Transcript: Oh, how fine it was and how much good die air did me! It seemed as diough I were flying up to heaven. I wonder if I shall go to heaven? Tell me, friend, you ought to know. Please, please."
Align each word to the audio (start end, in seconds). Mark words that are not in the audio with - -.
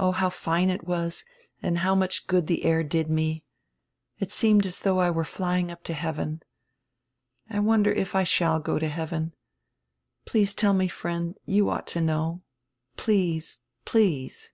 Oh, 0.00 0.10
how 0.10 0.30
fine 0.30 0.68
it 0.68 0.84
was 0.84 1.24
and 1.62 1.78
how 1.78 1.94
much 1.94 2.26
good 2.26 2.46
die 2.46 2.58
air 2.62 2.82
did 2.82 3.08
me! 3.08 3.44
It 4.18 4.32
seemed 4.32 4.66
as 4.66 4.80
diough 4.80 4.98
I 4.98 5.10
were 5.12 5.22
flying 5.24 5.70
up 5.70 5.84
to 5.84 5.94
heaven. 5.94 6.42
I 7.48 7.60
wonder 7.60 7.92
if 7.92 8.16
I 8.16 8.24
shall 8.24 8.58
go 8.58 8.80
to 8.80 8.88
heaven? 8.88 9.32
Tell 10.56 10.74
me, 10.74 10.88
friend, 10.88 11.36
you 11.44 11.70
ought 11.70 11.86
to 11.86 12.00
know. 12.00 12.42
Please, 12.96 13.60
please." 13.84 14.50